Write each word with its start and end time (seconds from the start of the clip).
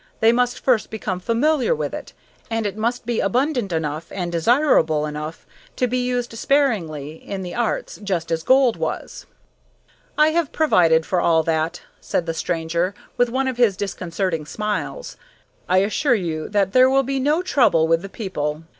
They 0.19 0.31
must 0.31 0.63
first 0.63 0.89
become 0.89 1.19
familiar 1.19 1.75
with 1.75 1.93
it, 1.93 2.13
and 2.49 2.65
it 2.65 2.75
must 2.75 3.05
be 3.05 3.19
abundant 3.19 3.71
enough 3.71 4.07
and 4.11 4.31
desirable 4.31 5.05
enough 5.05 5.45
to 5.75 5.85
be 5.85 5.99
used 6.03 6.33
sparingly 6.35 7.17
in 7.23 7.43
the 7.43 7.53
arts, 7.53 7.99
just 8.03 8.31
as 8.31 8.41
gold 8.41 8.77
was." 8.77 9.27
"I 10.17 10.29
have 10.29 10.51
provided 10.51 11.05
for 11.05 11.21
all 11.21 11.43
that," 11.43 11.81
said 11.99 12.25
the 12.25 12.33
stranger, 12.33 12.95
with 13.15 13.29
one 13.29 13.47
of 13.47 13.57
his 13.57 13.77
disconcerting 13.77 14.47
smiles. 14.47 15.17
"I 15.69 15.83
assure 15.83 16.15
you 16.15 16.49
that 16.49 16.73
there 16.73 16.89
will 16.89 17.03
be 17.03 17.19
no 17.19 17.43
trouble 17.43 17.87
with 17.87 18.01
the 18.01 18.09
people. 18.09 18.63